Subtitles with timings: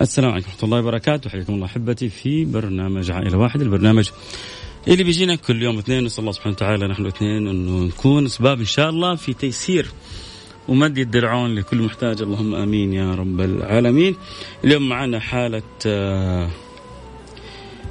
[0.00, 4.10] السلام عليكم ورحمة الله وبركاته حياكم الله أحبتي في برنامج عائلة واحد البرنامج
[4.88, 8.64] اللي بيجينا كل يوم اثنين نسأل الله سبحانه وتعالى نحن الاثنين أنه نكون أسباب إن
[8.64, 9.86] شاء الله في تيسير
[10.68, 14.16] ومد العون لكل محتاج اللهم آمين يا رب العالمين.
[14.64, 16.48] اليوم معنا حالة آه،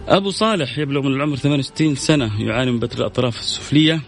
[0.07, 4.01] أبو صالح يبلغ من العمر 68 سنة يعاني من بتر الأطراف السفلية.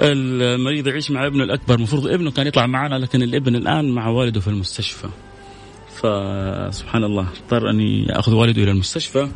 [0.00, 4.40] المريض يعيش مع ابنه الأكبر المفروض ابنه كان يطلع معنا لكن الابن الآن مع والده
[4.40, 5.08] في المستشفى.
[5.98, 9.28] فسبحان الله اضطر ان ياخذ والده إلى المستشفى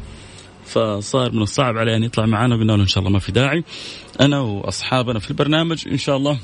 [0.64, 3.64] فصار من الصعب عليه أن يطلع معنا قلنا له إن شاء الله ما في داعي.
[4.20, 6.38] أنا وأصحابنا في البرنامج إن شاء الله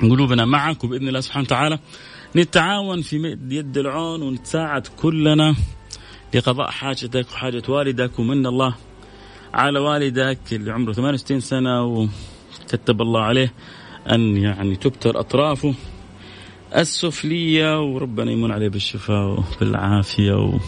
[0.00, 1.78] قلوبنا معك وبإذن الله سبحانه وتعالى
[2.36, 5.54] نتعاون في يد العون ونتساعد كلنا
[6.34, 8.74] لقضاء حاجتك وحاجة والدك ومن الله
[9.54, 13.52] على والدك اللي عمره 68 سنة وكتب الله عليه
[14.12, 15.74] أن يعني تبتر أطرافه.
[16.76, 20.58] السفلية وربنا يمن عليه بالشفاء وبالعافية و...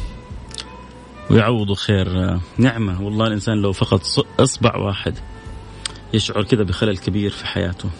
[1.31, 3.03] ويعوضه خير نعمة.
[3.03, 4.01] والله الإنسان لو فقد
[4.41, 5.19] إصبع واحد
[6.15, 7.91] يشعر كذا بخلل كبير في حياته.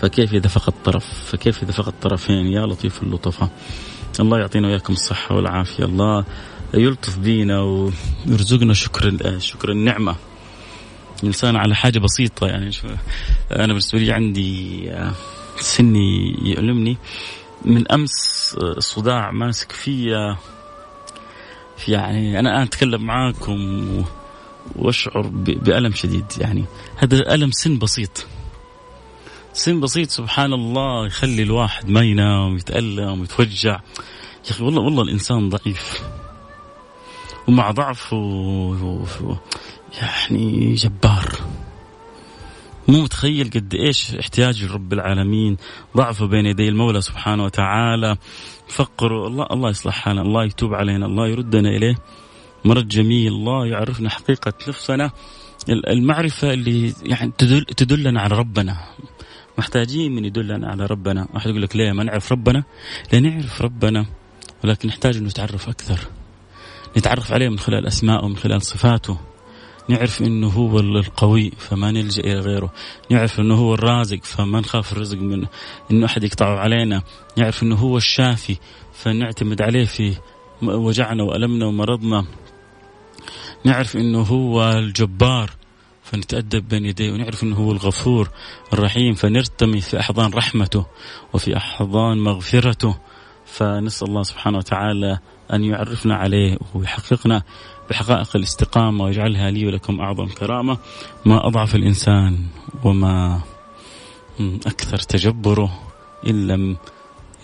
[0.00, 3.50] فكيف إذا فقد طرف؟ فكيف إذا فقد طرفين؟ يا لطيف اللطفاء.
[4.20, 5.84] الله يعطينا وإياكم الصحة والعافية.
[5.84, 6.24] الله
[6.74, 10.16] يلطف بينا ويرزقنا شكر شكر النعمة.
[11.22, 12.70] الإنسان على حاجة بسيطة يعني
[13.52, 14.90] أنا بالنسبة لي عندي
[15.56, 16.96] سني يؤلمني
[17.64, 20.36] من أمس صداع ماسك فيا.
[21.88, 23.84] يعني أنا الآن أتكلم معاكم
[24.76, 26.32] وأشعر بألم شديد.
[26.38, 26.64] يعني
[26.96, 28.26] هذا ألم سن بسيط.
[29.52, 33.80] سن بسيط سبحان الله يخلي الواحد ما ينام ويتألم ويتوجع
[34.44, 36.02] يا أخي والله والله الإنسان ضعيف.
[37.48, 39.06] ومع ضعفه
[40.02, 41.33] يعني جبار.
[42.88, 45.56] مو متخيل قد إيش احتياج رب العالمين.
[45.96, 48.16] ضعفه بين يدي المولى سبحانه وتعالى.
[48.68, 51.94] فقره الله الله يصلح حالنا الله يتوب علينا الله يردنا إليه.
[52.64, 55.10] مرض جميل الله يعرفنا حقيقة نفسنا
[55.68, 58.76] المعرفة اللي يعني تدل تدلنا على ربنا.
[59.58, 61.28] محتاجين من يدلنا على ربنا.
[61.34, 62.64] واحد يقول لك ليه ما نعرف ربنا؟
[63.12, 64.06] لا نعرف ربنا
[64.64, 66.00] ولكن نحتاج أن نتعرف أكثر.
[66.98, 69.18] نتعرف عليه من خلال أسمائه من خلال صفاته.
[69.88, 72.72] نعرف إنه هو القوي فما نلجأ إلى غيره،
[73.10, 75.48] نعرف إنه هو الرازق فما نخاف الرزق منه،
[75.90, 77.02] انه أحد يقطعه علينا،
[77.38, 78.56] نعرف إنه هو الشافي
[78.92, 80.16] فنعتمد عليه في
[80.62, 82.26] وجعنا وألمنا ومرضنا.
[83.64, 85.50] نعرف إنه هو الجبار
[86.02, 87.12] فنتأدب بين يديه.
[87.12, 88.30] ونعرف أنه هو الغفور
[88.72, 90.86] الرحيم فنرتمي في أحضان رحمته
[91.32, 92.98] وفي أحضان مغفرته.
[93.46, 95.18] فنسأل الله سبحانه وتعالى
[95.52, 97.42] أن يعرفنا عليه ويحققنا.
[97.90, 100.78] بحقائق الاستقامة ويجعلها لي ولكم أعظم كرامة.
[101.24, 102.38] ما أضعف الإنسان
[102.84, 103.40] وما
[104.66, 105.80] أكثر تجبره
[106.26, 106.76] إن لم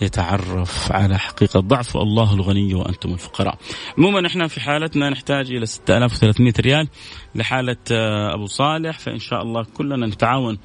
[0.01, 1.59] يتعرف على حقيقة.
[1.59, 3.57] ضعف الله الغني وأنتم الفقراء.
[3.97, 6.87] عموما إحنا في حالتنا نحتاج إلى 6300 ريال
[7.35, 10.57] لحالة آه، أبو صالح فإن شاء الله كلنا نتعاون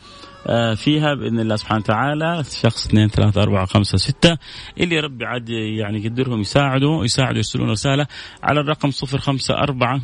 [0.77, 2.45] فيها بإذن الله سبحانه وتعالى.
[2.45, 4.39] شخص اثنين ثلاثة أربعة خمسة ستة.
[4.81, 8.07] اللي ربي عاد يعني يقدرهم يساعدوا يساعدوا يرسلون رسالة
[8.43, 10.01] على الرقم صفر خمسة أربعة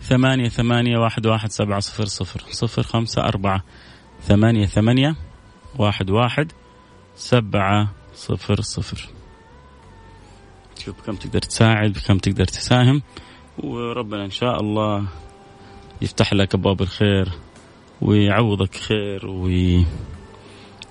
[0.00, 2.40] ثمانية ثمانية واحد واحد سبعة صفر صفر.
[2.50, 3.62] صفر خمسة أربعة
[4.22, 5.16] ثمانية ثمانية
[5.78, 6.52] واحد واحد
[7.16, 9.08] سبعة صفر صفر.
[10.78, 13.02] شوف كم تقدر تساعد بكم تقدر تساهم.
[13.58, 15.06] وربنا إن شاء الله
[16.02, 17.28] يفتح لك أبواب الخير.
[18.02, 19.26] ويعوضك خير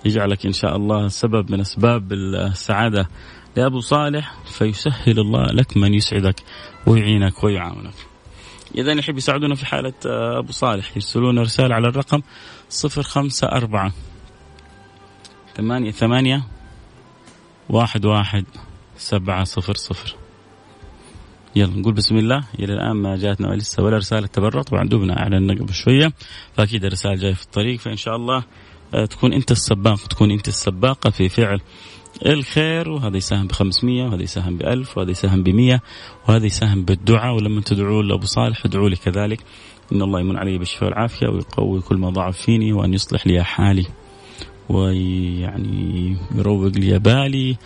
[0.06, 3.10] ويجعلك إن شاء الله سبب من أسباب السعادة
[3.56, 6.44] لأبو صالح فيسهل الله لك من يسعدك
[6.88, 7.94] ويعينك ويعاونك.
[8.76, 9.94] إذا يحب يساعدونا في حالة
[10.40, 12.22] أبو صالح يرسلون رسالة على الرقم
[12.70, 13.92] صفر خمسة أربعة
[15.56, 16.44] ثمانية ثمانية
[17.70, 18.46] واحد واحد
[18.98, 20.16] سبعة صفر صفر.
[21.56, 22.44] يلا نقول بسم الله.
[22.60, 26.14] إلى الآن ما جاتنا لسه ولا رسالة تبرع طبعا دوبنا اعلنا قبل شوية.
[26.54, 27.80] فأكيد الرسائل جاية في الطريق.
[27.80, 28.44] فإن شاء الله
[28.94, 31.60] آه، تكون أنت السباق تكون أنت السباقة في فعل
[32.26, 32.90] الخير.
[32.90, 35.82] وهذا يساهم ب 500 وهذا يساهم ب 1000 وهذا يساهم ب 100
[36.28, 37.36] وهذا يساهم بالدعاء.
[37.36, 39.40] ولما تدعون لأبو صالح ادعوا لي كذلك.
[39.92, 43.86] إن الله يمن علي بالشفاء والعافية ويقوي كل ما ضعف فيني وأن يصلح لي حالي
[44.70, 47.58] ويعني يروق لي بالي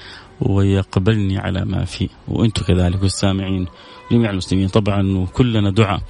[0.42, 3.68] ويقبلني على ما فيه وأنتم كذلك والسامعين
[4.12, 4.68] جميع المسلمين.
[4.68, 6.02] طبعا وكلنا دعاء.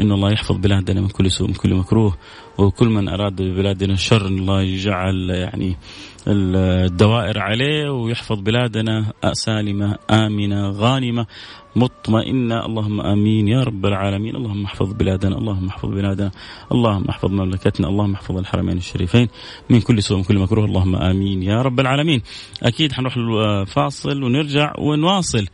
[0.00, 2.16] إن الله يحفظ بلادنا من كل سوء من كل مكروه.
[2.58, 5.76] وكل من أراد ببلادنا الشر الله يجعل يعني
[6.28, 11.26] الدوائر عليه ويحفظ بلادنا سالمة آمنة غانمة
[11.76, 12.66] مطمئنة.
[12.66, 14.36] اللهم آمين يا رب العالمين.
[14.36, 16.30] اللهم احفظ بلادنا اللهم احفظ بلادنا
[16.72, 19.28] اللهم احفظ مملكتنا اللهم احفظ الحرمين الشريفين
[19.70, 20.64] من كل سوء من كل مكروه.
[20.64, 22.22] اللهم آمين يا رب العالمين.
[22.62, 25.46] أكيد حنروح الفاصل ونرجع ونواصل.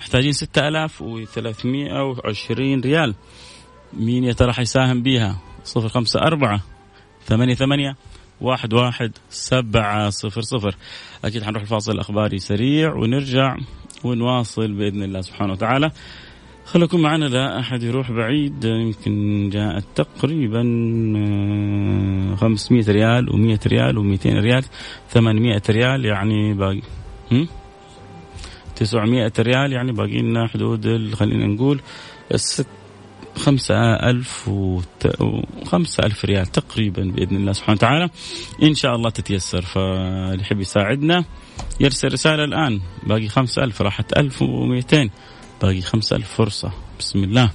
[0.00, 3.14] محتاجين 6320 ريال.
[3.92, 6.60] مين يا ترى حيساهم بيها؟ صفر خمسة أربعة
[7.24, 7.96] ثمانية ثمانية
[8.40, 10.74] واحد واحد سبعة صفر صفر.
[11.24, 13.56] أكيد حنروح الفاصل الأخباري سريع ونرجع
[14.04, 15.90] ونواصل بإذن الله سبحانه وتعالى.
[16.64, 18.64] خليكم معنا لا أحد يروح بعيد.
[18.64, 20.62] يمكن جاءت تقريبا
[22.36, 24.64] 500 ريال و100 ريال و200 ريال
[25.08, 26.82] 800 ريال يعني باقي.
[28.76, 31.80] 900 ريال يعني باقي لنا حدود خلينا نقول
[33.38, 38.10] خمسة ألف وخمسة ألف ريال تقريبا بإذن الله سبحانه وتعالى.
[38.62, 39.62] إن شاء الله تتيسر.
[39.62, 41.24] فاللي يحب يساعدنا
[41.80, 42.80] يرسل رسالة الآن.
[43.06, 45.10] باقي خمسة ألف راحت ألف ومئتين.
[45.62, 46.72] باقي خمسة ألف فرصة.
[46.98, 47.50] بسم الله.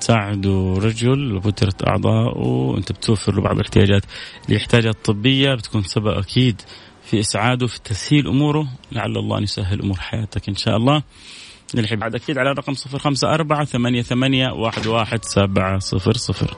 [0.00, 2.38] تساعدوا رجل بترة أعضاء.
[2.38, 4.04] وأنت بتوفر له بعض الاحتياجات.
[4.44, 6.60] اللي يحتاجها الطبية بتكون سبب أكيد
[7.04, 8.68] في إسعاده في تسهيل أموره.
[8.92, 11.02] لعل الله أن يسهل أمور حياتك إن شاء الله.
[12.02, 16.56] عاد أكيد على الرقم صفر خمسة أربعة ثمانية ثمانية واحد واحد سبعة صفر صفر.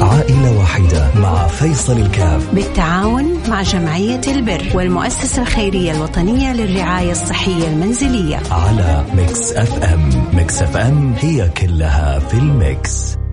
[0.00, 2.54] عائلة واحدة مع فيصل الكاف.
[2.54, 8.40] بالتعاون مع جمعية البر والمؤسسة الخيرية الوطنية للرعاية الصحية المنزلية.
[8.50, 10.10] على Mix FM.
[10.34, 13.23] Mix FM هي كلها في ال mix.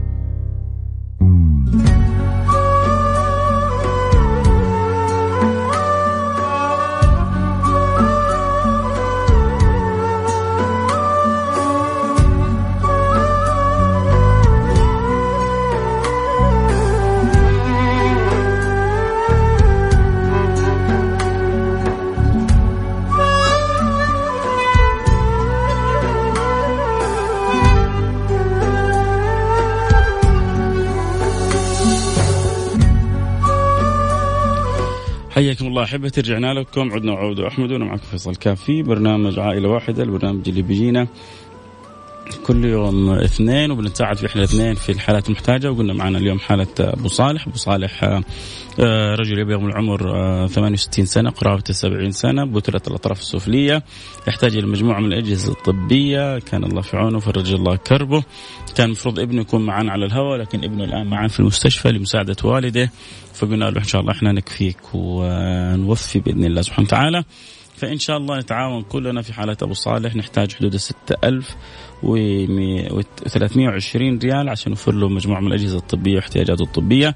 [35.71, 36.94] الله أحبتي رجعنا لكم.
[36.94, 38.83] عدنا وعود أحمد وأنا معكم فيصل كافي.
[38.83, 41.07] برنامج عائلة واحدة البرنامج اللي بيجينا
[42.45, 45.71] كل يوم اثنين وبنتساعد في إحنا الاثنين في الحالات المحتاجة.
[45.71, 47.47] وقلنا معنا اليوم حالة أبو صالح.
[47.47, 48.03] أبو صالح
[48.79, 49.97] آه، رجل يبلغ من العمر
[50.47, 53.83] 68 آه، سنة قرابة 70 سنة بتله الأطراف السفلية.
[54.27, 56.39] يحتاج إلى مجموعة من الأجهزة الطبية.
[56.39, 58.24] كان الله في عونه فرج الله كربه.
[58.75, 62.91] كان المفروض ابنه يكون معنا على الهواء لكن ابنه الآن معنا في المستشفى لمساعدة والده.
[63.33, 67.24] فقلنا له إن شاء الله إحنا نكفيك ونوفي بإذن الله سبحانه وتعالى.
[67.81, 70.16] فإن شاء الله نتعاون كلنا في حالة أبو صالح.
[70.16, 71.56] نحتاج حدود 6000
[72.04, 72.16] و
[73.28, 77.16] 320 ريال عشان نوفر له مجموعة من الأجهزة الطبية واحتياجاته الطبية.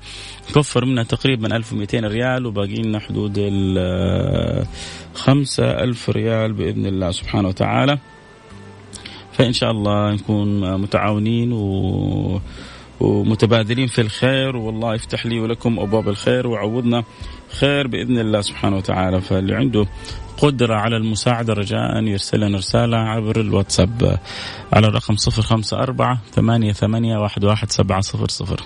[0.55, 4.65] نوفر منها تقريبا 1200 ريال وباقي لنا حدود ال
[5.13, 7.99] 5000 ريال بإذن الله سبحانه وتعالى.
[9.31, 12.41] فإن شاء الله نكون متعاونين و
[12.99, 14.55] ومتبادلين في الخير.
[14.55, 17.03] والله يفتح لي ولكم أبواب الخير ويعوضنا
[17.59, 19.21] خير بإذن الله سبحانه وتعالى.
[19.21, 19.85] فاللي عنده
[20.37, 24.19] قدرة على المساعدة رجاء يرسل لنا رسالة عبر الواتساب
[24.73, 28.59] على الرقم صفر خمسة أربعة ثمانية ثمانية واحد واحد سبعة صفر صفر.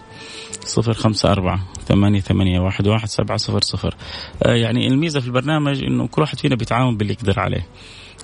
[0.65, 3.95] صفر خمسة أربعة ثمانية ثمانية واحد واحد سبعة صفر صفر.
[4.43, 7.67] آه، يعني الميزة في البرنامج إنه كل واحد فينا بيتعاون باللي يقدر عليه.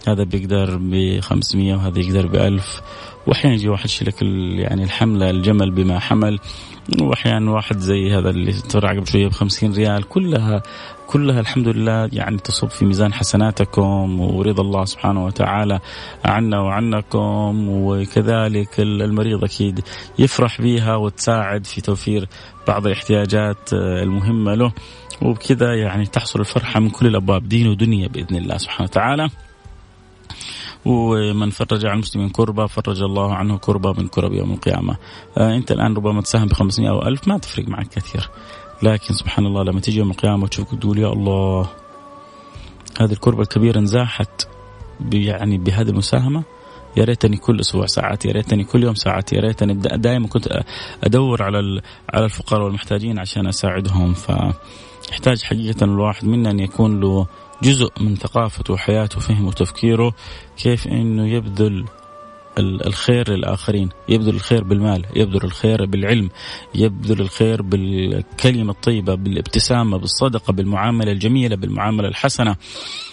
[0.08, 2.82] هذا بيقدر ب 500 وهذا يقدر ب 1000
[3.28, 4.22] وأحيانا يجي واحد يشيلك
[4.62, 6.40] يعني الحملة الجمل بما حمل.
[7.02, 10.64] وأحيانا واحد زي هذا اللي تبرع قبل شوية ب 50 ريال كلها
[11.08, 15.80] كلها الحمد لله يعني تصب في ميزان حسناتكم ورضا الله سبحانه وتعالى
[16.26, 19.80] عنا وعنكم وكذلك المريض أكيد
[20.20, 22.28] يفرح بها وتساعد في توفير
[22.68, 24.72] بعض الاحتياجات المهمة له
[25.22, 29.30] وبكذا يعني تحصل الفرحة من كل الأبواب دين ودنيا بإذن الله سبحانه وتعالى.
[30.86, 34.98] ومن فرج عن المسلمين كربة فرج الله عنه كربة من كرب يوم القيامة.
[35.38, 38.30] آه أنت الآن ربما تساهم ب 500 أو 1000 ما تفرق معك كثير.
[38.84, 41.70] لكن سبحان الله لما تيجي يوم القيامة وتشوفك تقول يا الله
[43.00, 44.48] هذه الكربة الكبيرة انزاحت
[45.14, 46.44] يعني بهذه المساهمة
[46.98, 50.48] يا ريتني كل أسبوع ساعات يا ريتني كل يوم ساعات يا ريتني دائما كنت
[51.04, 51.82] أدور على
[52.14, 54.14] على الفقراء والمحتاجين عشان أساعدهم.
[54.14, 57.28] فيحتاج حقيقة الواحد منا أن يكون له
[57.64, 60.14] جزء من ثقافته وحياته وفهمه وتفكيره
[60.58, 61.86] كيف إنه يبذل
[62.60, 66.30] الخير للآخرين يبذل الخير بالمال يبذل الخير بالعلم
[66.76, 72.56] يبذل الخير بالكلمة الطيبة بالابتسامة بالصدقة بالمعاملة الجميلة بالمعاملة الحسنة.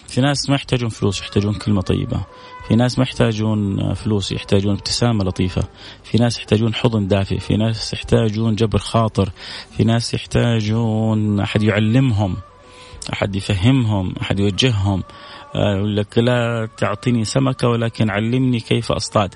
[0.09, 2.21] في ناس ما يحتاجون فلوس يحتاجون كلمة طيبة.
[2.69, 5.63] في ناس ما يحتاجون فلوس يحتاجون ابتسامة لطيفة.
[6.05, 9.31] في ناس يحتاجون حضن دافئ في ناس يحتاجون جبر خاطر
[9.77, 12.37] في ناس يحتاجون أحد يعلمهم.
[13.13, 15.03] أحد يفهمهم أحد يوجههم
[15.55, 19.35] يقول لك لا تعطيني سمكة ولكن علمني كيف أصطاد.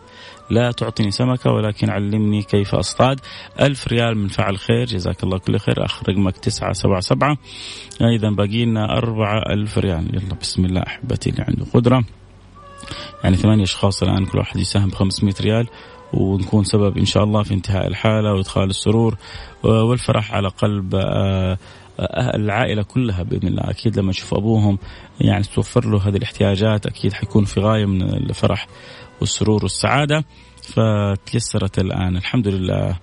[0.51, 3.21] لا تعطيني سمكة ولكن علمني كيف أصطاد.
[3.61, 5.85] ألف ريال من فعل خير جزاك الله كل خير.
[5.85, 7.37] آخر رقمك تسعة سبعة سبعة.
[8.01, 10.15] إذا باقي لنا أربعة ألف ريال.
[10.15, 12.05] يلا بسم الله أحبتي اللي عنده قدرة.
[13.25, 15.67] يعني ثمانية أشخاص الآن كل واحد يساهم ب 500 ريال.
[16.13, 19.17] ونكون سبب إن شاء الله في انتهاء الحالة وإدخال السرور
[19.63, 21.59] والفرح على قلب آه،
[22.35, 23.71] العائلة كلها بإذن الله.
[23.71, 24.79] أكيد لما يشوف أبوهم
[25.21, 28.67] يعني توفر له هذه الاحتياجات أكيد حيكون في غاية من الفرح
[29.21, 30.25] والسرور والسعادة.
[30.63, 32.17] فتيسرت الآن.
[32.17, 32.97] الحمد لله.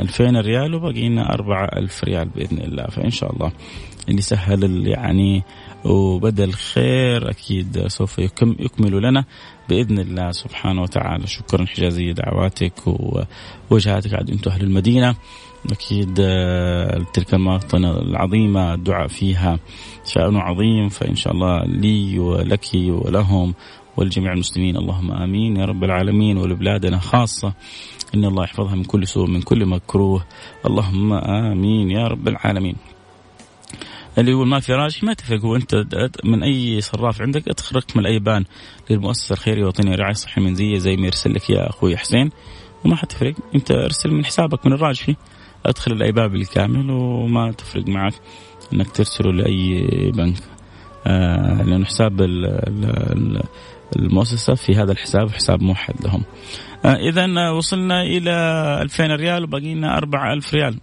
[0.00, 2.84] 2000 آه، ريال وباقي لنا 4000 ريال بإذن الله.
[2.84, 3.52] فإن شاء الله
[4.08, 5.42] اللي سهل يعني
[5.84, 9.24] وبدا الخير أكيد سوف يكمل لنا
[9.68, 11.26] بإذن الله سبحانه وتعالى.
[11.26, 14.14] شكرا حجازيه دعواتك ووجهاتك.
[14.14, 15.16] عاد أنتم أهل المدينة.
[15.72, 19.58] أكيد آه، تلك المواطن العظيمة الدعاء فيها
[20.06, 23.54] شأن عظيم فإن شاء الله لي ولك ولهم
[23.96, 24.76] ولجميع المسلمين.
[24.76, 27.52] اللهم آمين يا رب العالمين ولبلادنا خاصة
[28.14, 30.24] إن الله يحفظها من كل سوء من كل مكروه.
[30.66, 32.76] اللهم آمين يا رب العالمين.
[34.18, 35.84] اللي يقول ما في راجح ما تفرق هو أنت
[36.24, 38.44] من أي صراف عندك ادخل رقم الايبان
[38.90, 42.30] للمؤسسة الخيرية الوطنيه للرعايه الصحيه المنزليه زي ما يرسل لك يا أخوي حسين.
[42.84, 45.16] وما حتفرق أنت ارسل من حسابك من الراجحي
[45.66, 48.14] أدخل الأيباب بالكامل وما تفرق معك
[48.72, 50.36] إنك ترسله لأي بنك
[51.06, 52.20] آه لأنه حساب
[53.96, 56.22] المؤسسة في هذا الحساب حساب موحد لهم.
[56.84, 58.30] آه اذا وصلنا إلى
[58.82, 60.78] 2000 ريال وباقي لنا 4000 ريال.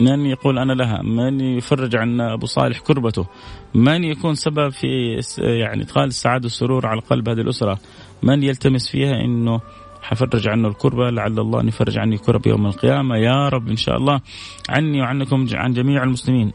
[0.00, 3.26] من يقول أنا لها؟ من يفرج عن أبو صالح كربته؟
[3.74, 7.78] من يكون سبب في يعني إدخال السعادة والسرور على قلب هذه الأسرة؟
[8.22, 9.60] من يلتمس فيها إنه
[10.02, 13.16] حفرج عنه الكربة لعل الله أن يفرج عني كرب يوم القيامة.
[13.16, 14.20] يا رب إن شاء الله
[14.68, 16.52] عني وعنكم عن جميع المسلمين.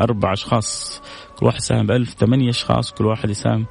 [0.00, 1.02] أربع أشخاص.
[1.38, 2.92] كل واحد ساهم بألف ثمانية أشخاص.
[2.92, 3.66] كل واحد يساهم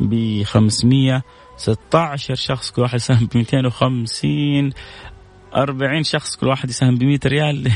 [0.00, 1.22] بخمسمية
[1.56, 2.70] 16 شخص.
[2.70, 4.72] كل واحد يساهم ب 250
[5.56, 6.36] 40 شخص.
[6.36, 7.72] كل واحد يساهم ب 100 ريال.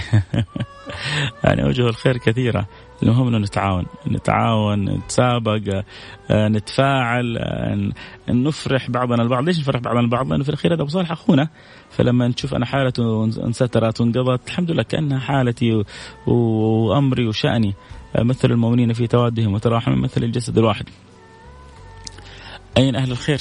[1.44, 2.66] يعني وجه الخير كثيرة
[3.02, 5.82] المهم إنه نتعاون نتعاون نتسابق
[6.30, 7.92] آه، نتفاعل آه،
[8.28, 9.44] نفرح بعضنا البعض.
[9.44, 11.48] ليش نفرح بعضنا البعض؟ لأنه في الأخير هذا ابو صالح أخونا.
[11.90, 15.84] فلما نشوف أنا حالته انسترت وانقضت الحمد لله كأنها حالتي
[16.26, 17.74] وأمري وشأني
[18.16, 20.88] آه، مثل المؤمنين في توادهم وتراحمهم مثل الجسد الواحد.
[22.76, 23.40] أين أهل الخير؟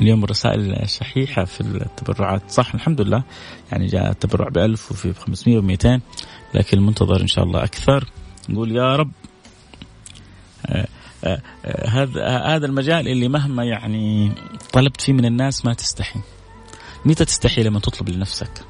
[0.00, 2.50] اليوم الرسائل شحيحة في التبرعات.
[2.50, 3.22] صح الحمد لله.
[3.72, 6.00] يعني جاء التبرع ب 1000 وفي 500 و200
[6.54, 8.10] لكن المنتظر إن شاء الله أكثر.
[8.48, 9.10] نقول يا رب
[10.66, 10.86] آه،
[11.24, 14.32] آه، آه، هذا هذا المجال اللي مهما يعني
[14.72, 16.20] طلبت فيه من الناس ما تستحي.
[17.04, 18.64] متى تستحي لما تطلب لنفسك؟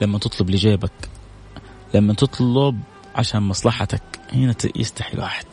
[0.00, 1.08] لما تطلب لجيبك
[1.94, 2.80] لما تطلب
[3.14, 5.46] عشان مصلحتك هنا يستحي الواحد.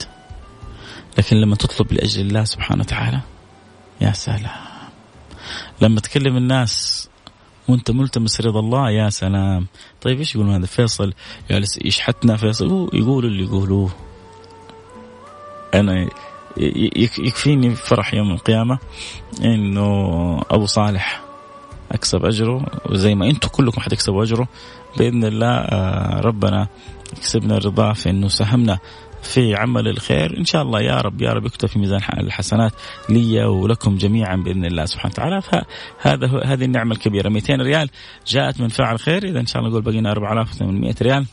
[1.17, 3.21] لكن لما تطلب لأجل الله سبحانه وتعالى
[4.01, 4.71] يا سلام.
[5.81, 7.09] لما تكلم الناس
[7.69, 9.67] وانت ملتمس رضا الله يا سلام.
[10.01, 11.13] طيب إيش يقولون هذا؟ فيصل
[11.49, 13.91] جالس يشحتنا فيصل يقولوا اللي يقولوه.
[15.73, 16.09] أنا
[16.57, 18.79] يكفيني فرح يوم القيامة
[19.43, 19.87] إنه
[20.51, 21.23] أبو صالح
[21.91, 24.47] أكسب أجره وزي ما أنتم كلكم حتكسبوا أجره.
[24.97, 26.67] بإذن الله آه، ربنا
[27.17, 28.79] يكسبنا رضاه في إنه ساهمنا
[29.21, 30.37] في عمل الخير.
[30.37, 32.73] إن شاء الله يا رب يا رب يكتب في ميزان الحسنات
[33.09, 35.41] لي ولكم جميعا بإذن الله سبحانه وتعالى.
[35.41, 37.29] فهذا هذه النعمة الكبيرة.
[37.29, 37.89] 200 ريال
[38.27, 39.23] جاءت من فاعل خير.
[39.23, 41.25] إذا إن شاء الله نقول بقينا 4800 ريال.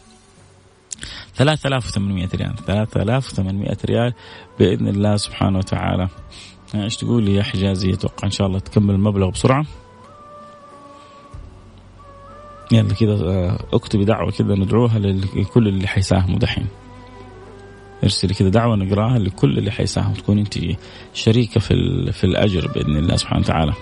[1.34, 2.56] 3800 ريال.
[2.66, 4.12] 3800 ريال
[4.58, 6.08] بإذن الله سبحانه وتعالى.
[6.74, 9.66] إيش تقول يا حجازي؟ أتوقع إن شاء الله تكمل المبلغ بسرعة.
[12.72, 16.66] يلا كذا آه، اكتبي دعوة كذا ندعوها لكل اللي حيساهموا دحين.
[18.04, 20.58] ارسلي كذا دعوة نقراها لكل اللي حيساهم تكون انت
[21.14, 21.74] شريكة في
[22.12, 23.72] في الأجر بإذن الله سبحانه وتعالى.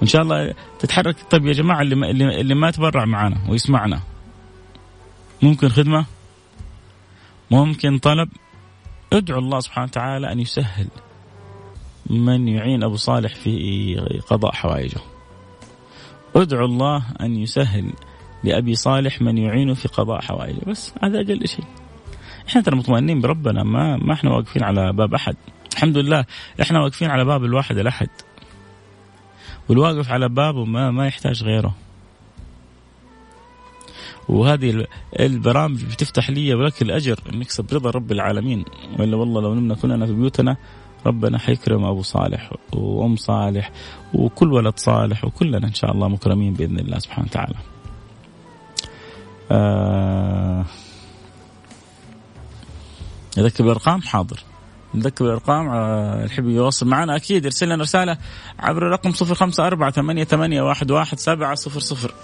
[0.00, 1.16] وإن شاء الله تتحرك.
[1.30, 4.00] طيب يا جماعة اللي ما, اللي ما تبرع معنا ويسمعنا
[5.42, 6.04] ممكن خدمة؟
[7.50, 8.28] ممكن طلب؟
[9.12, 10.86] ادعو الله سبحانه وتعالى أن يسهل
[12.06, 15.00] من يعين أبو صالح في قضاء حوائجه.
[16.36, 17.92] ادعو الله أن يسهل
[18.44, 20.60] لأبي صالح من يعينه في قضاء حوائجه.
[20.66, 21.64] بس هذا أقل شيء.
[22.48, 25.36] إحنا ترى مطمئنين بربنا ما ما إحنا واقفين على باب أحد.
[25.72, 26.24] الحمد لله
[26.62, 28.08] إحنا واقفين على باب الواحد الأحد.
[29.68, 31.74] والواقف على بابه ما ما يحتاج غيره.
[34.28, 34.86] وهذه
[35.20, 38.64] البرامج بتفتح لي ولك الأجر نكسب رضا رب العالمين.
[38.98, 40.56] ولا والله لو نمنا كلنا في بيوتنا
[41.06, 43.70] ربنا حيكرم أبو صالح وأم صالح
[44.14, 47.54] وكل ولد صالح وكلنا إن شاء الله مكرمين بإذن الله سبحانه وتعالى.
[49.50, 49.91] آه
[53.42, 54.40] نذكر بالارقام حاضر.
[54.94, 57.16] نذكر بالارقام آه، الحب يواصل معنا.
[57.16, 58.18] أكيد يرسل لنا رسالة
[58.58, 62.14] عبر الرقم 054 88 11 700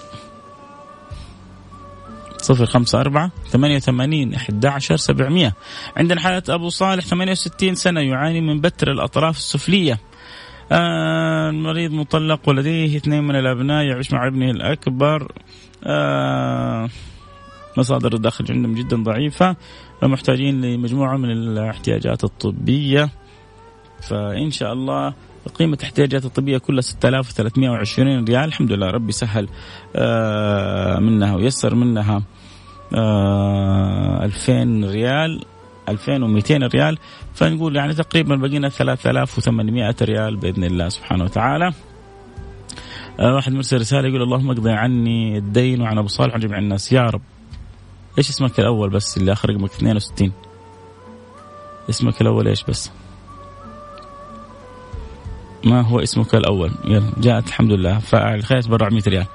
[2.42, 5.54] صفر خمسة أربعة ثمانية وثمانين أحد عشر سبعمية.
[5.96, 9.98] عندنا حالة أبو صالح ثمانية وستين سنة يعاني من بتر الأطراف السفلية.
[10.72, 15.32] آه المريض مطلق ولديه اثنين من الأبناء يعيش مع ابنه الأكبر.
[15.84, 16.88] آه
[17.76, 19.56] مصادر الدخل عندهم جدا ضعيفة.
[20.02, 23.10] محتاجين لمجموعة من الاحتياجات الطبية
[24.02, 25.14] فإن شاء الله
[25.54, 29.48] قيمة الاحتياجات الطبية كلها 6320 ريال الحمد لله ربي سهل
[29.96, 32.22] آه، منها ويسر منها
[32.94, 35.44] 2000 آه، ريال
[35.88, 36.98] 2200 ريال
[37.34, 41.72] فنقول يعني تقريبا بقينا 3800 ريال بإذن الله سبحانه وتعالى.
[43.20, 46.92] آه، واحد مرسل رسالة يقول اللهم اقضي عني الدين وعن أبو صالح وعن جميع الناس
[46.92, 47.22] يا رب.
[48.18, 50.32] إيش اسمك الأول بس اللي آخر رقمك؟ 62
[51.90, 52.90] اسمك الأول إيش بس؟
[55.64, 57.98] ما هو اسمك الأول؟ يلا جاءت الحمد لله.
[57.98, 59.26] فاعل خير تبرع 100 ريال.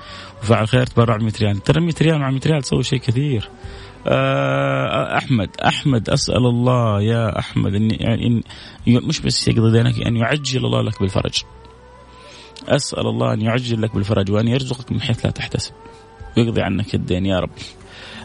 [0.44, 1.58] وفاعل خير تبرع 100 ريال.
[1.58, 3.50] ترى 100 ريال مع 100 ريال تسوي شيء كثير.
[4.08, 8.44] آه، أحمد أحمد أسأل الله يا أحمد ان يعني إن
[8.88, 11.44] مش بس يقضي دينك ان يعجل الله لك بالفرج.
[12.68, 15.72] أسأل الله أن يعجل لك بالفرج وأن يرزقك من حيث لا تحتسب.
[16.38, 17.50] ويقضي عنك الدين يا رب.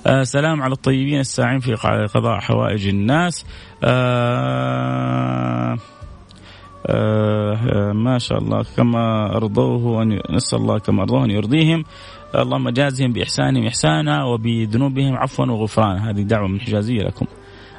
[0.07, 1.75] آه سلام على الطيبين الساعين في
[2.15, 3.47] قضاء حوائج الناس.
[3.85, 5.79] آه
[6.87, 11.85] آه ما شاء الله كما أرضوه أن نسأل الله كما أرضوه أن يرضيهم.
[12.35, 16.11] اللهم جازهم بإحسانهم إحسانا وبذنوبهم عفوا وغفرانا.
[16.11, 17.27] هذه دعوة من حجازية لكم.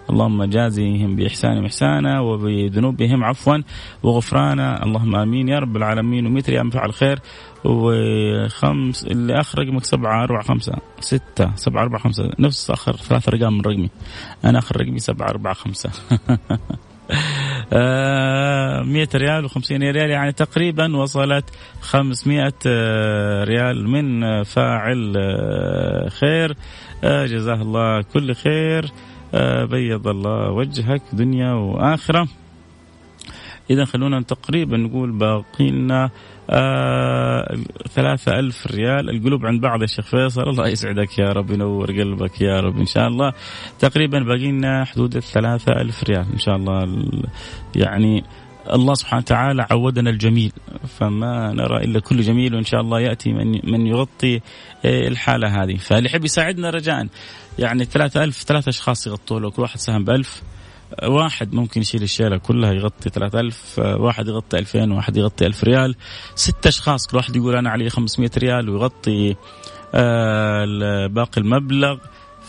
[0.10, 3.58] اللهم جازهم بإحسانهم إحسانا وبذنوبهم عفوا
[4.04, 4.84] وغفرانا.
[4.84, 5.48] اللهم آمين.
[5.48, 6.26] يا رب العالمين.
[6.26, 7.19] ومئة ريال فعل خير
[7.63, 12.32] وخمس اللي آخر رقمك سبعة أربعة خمسة ستة سبعة أربعة خمسة.
[12.39, 13.89] نفس آخر ثلاث أرقام من رقمي.
[14.45, 15.89] أنا آخر رقمي سبعة أربعة خمسة.
[16.12, 16.28] 100
[17.74, 21.45] آه، ريال و50 ريال يعني تقريبا وصلت
[21.82, 26.56] 500 آه، ريال من فاعل آه، خير.
[27.04, 28.91] جزاه الله كل خير.
[29.65, 32.28] بيض الله وجهك دنيا وآخرة.
[33.70, 36.10] إذا خلونا تقريبا نقول باقي لنا
[36.50, 37.58] آه
[37.89, 39.10] ثلاثة ألف ريال.
[39.10, 40.50] القلوب عند بعض يا شيخ فيصل.
[40.50, 43.34] الله يسعدك يا رب ينور قلبك يا رب إن شاء الله.
[43.80, 47.06] تقريبا باقي لنا حدود الثلاثة ألف ريال إن شاء الله.
[47.76, 48.24] يعني
[48.67, 50.52] الله سبحانه وتعالى عودنا الجميل.
[51.00, 54.36] فما نرى إلا كل جميل وإن شاء الله يأتي من من يغطي
[54.86, 55.78] آه، الحالة هذه.
[55.78, 57.08] فاللي يحب يساعدنا رجاء.
[57.60, 60.41] يعني ثلاثة ألف ثلاثة أشخاص يغطوا له كل واحد سهم بألف
[61.04, 65.95] واحد ممكن يشيل الشيلة كلها يغطي 3000 واحد يغطي 2000 واحد يغطي 1000 ريال.
[66.36, 69.36] ست أشخاص كل واحد يقول أنا علي 500 ريال ويغطي
[69.95, 71.98] آه، باقي المبلغ.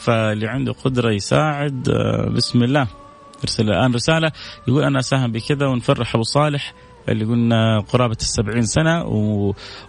[0.00, 2.99] فاللي عنده قدرة يساعد آه، بسم الله.
[3.42, 4.32] يرسل الآن رسالة
[4.68, 6.74] يقول أنا ساهم بكذا ونفرح أبو صالح
[7.08, 9.04] اللي قلنا قرابة السبعين سنة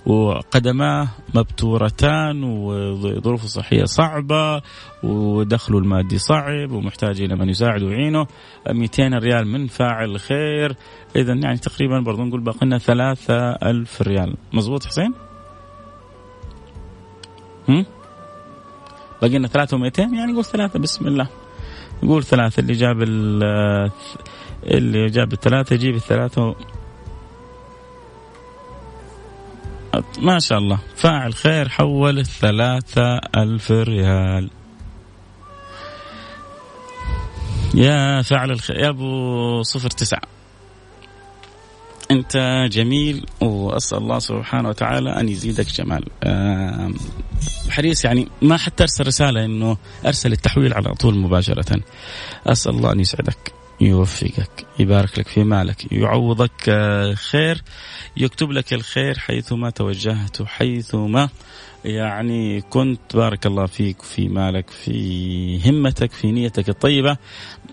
[0.05, 4.61] وقدماه مبتورتان وظروفه الصحية صعبة
[5.03, 8.27] ودخله المادي صعب ومحتاج إلى من يساعد ويعينه.
[8.69, 10.75] 200 ريال من فاعل خير.
[11.15, 14.35] إذا يعني تقريبا برضو نقول باقي لنا 3000 ريال.
[14.53, 15.13] مزبوط حسين؟
[17.69, 17.85] هم؟
[19.21, 20.79] باقي لنا 3200 يعني قول ثلاثة.
[20.79, 21.40] بسم الله.
[22.01, 23.01] قول ثلاثة اللي جاب
[24.63, 26.55] اللي جاب الثلاثة يجيب الثلاثة
[30.19, 30.79] ما شاء الله.
[30.95, 34.49] فاعل خير حول ثلاثة ألف ريال.
[37.73, 40.21] يا فاعل الخير يا أبو صفر تسعة.
[42.11, 46.03] أنت جميل وأسأل الله سبحانه وتعالى أن يزيدك جمال.
[47.69, 51.81] حريص يعني ما حتى أرسل رسالة أنه أرسل التحويل على طول مباشرة.
[52.47, 53.60] أسأل الله أن يسعدك.
[53.81, 57.61] يوفقك يبارك لك في مالك يعوضك آه، خير
[58.17, 61.29] يكتب لك الخير حيثما توجهت حيثما
[61.85, 63.15] يعني كنت.
[63.15, 67.17] بارك الله فيك في مالك في همتك في نيتك الطيبة.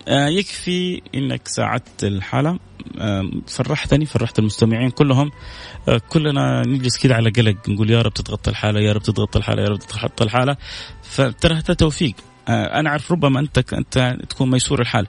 [0.08, 2.58] آه، يكفي إنك ساعدت الحالة.
[2.98, 5.30] آه، فرحتني فرحت المستمعين كلهم.
[6.08, 9.68] كلنا نجلس كذا على قلق نقول يا رب تتغطى الحالة يا رب تتغطى الحالة يا
[9.68, 10.56] رب تتغطى الحالة.
[11.02, 12.14] فترى هذا توفيق
[12.48, 15.06] أنا أعرف ربما أنت أنت تكون ميسور الحال.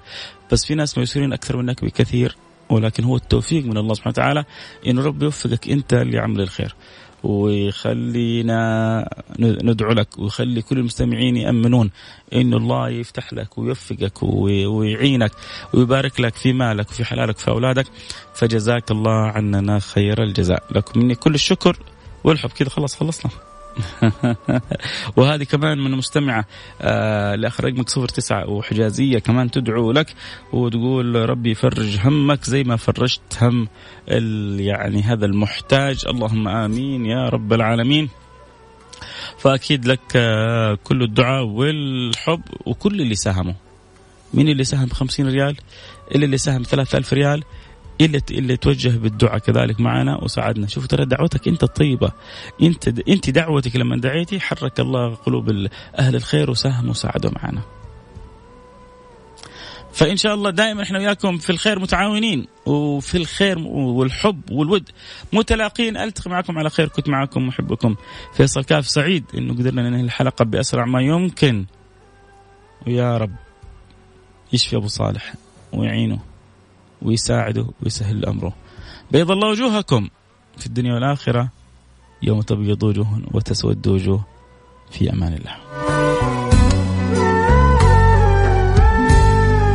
[0.52, 2.36] بس في ناس ميسورين أكثر منك بكثير
[2.70, 4.46] ولكن هو التوفيق من الله سبحانه وتعالى
[4.88, 6.76] انه رب يوفقك أنت لعمل الخير.
[7.24, 9.10] ويخلينا
[9.40, 11.92] ندعو لك ويخلي كل المستمعين يأمنون
[12.34, 15.32] إن الله يفتح لك ويوفقك ويعينك
[15.74, 17.86] ويبارك لك في مالك وفي حلالك وفي أولادك.
[18.34, 20.64] فجزاك الله عننا خير الجزاء.
[20.72, 21.80] لكم مني كل الشكر
[22.24, 22.50] والحب.
[22.50, 23.49] كذا خلاص خلصنا.
[25.18, 26.46] وهذه كمان من مستمعة
[26.82, 30.14] آه لأخ رقمك صفر تسعة وحجازية كمان تدعو لك
[30.54, 33.68] وتقول ربي فرج همك زي ما فرجت هم
[34.60, 36.04] يعني هذا المحتاج.
[36.08, 38.10] اللهم آمين يا رب العالمين.
[39.38, 43.54] فأكيد لك آه كل الدعاء والحب وكل اللي ساهموا
[44.34, 45.56] مين اللي ساهم بخمسين ريال؟
[46.16, 47.44] اللي اللي ساهم ثلاثة ألف ريال.
[48.02, 50.68] اللي اللي توجه بالدعاء كذلك معنا وساعدنا.
[50.68, 52.12] شوف ترى دعوتك انت الطيبة.
[52.64, 54.40] انت انت دعوتك لما دعيتي.
[54.40, 55.68] حرك الله قلوب
[56.00, 57.62] أهل الخير وساهموا وساعدوا معنا.
[59.94, 64.90] فإن شاء الله دائما إحنا وياكم في الخير متعاونين وفي الخير والحب والود
[65.34, 65.98] متلاقين.
[65.98, 66.88] ألتقي معكم على خير.
[66.88, 67.96] كنت معكم محبكم
[68.34, 69.24] فيصل كاف سعيد.
[69.38, 71.66] إنه قدرنا ننهي الحلقة بأسرع ما يمكن.
[72.88, 73.36] ويا رب
[74.54, 75.34] يشفي أبو صالح
[75.74, 76.29] ويعينه.
[77.02, 78.56] ويساعده ويسهل أمره.
[79.12, 80.10] بيض الله وجوهكم
[80.58, 81.50] في الدنيا والآخرة.
[82.24, 84.26] يوم تبيض وجوه وتسود وجوه.
[84.92, 85.69] في أمان الله.